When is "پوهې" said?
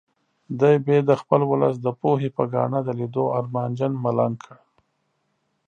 2.01-2.29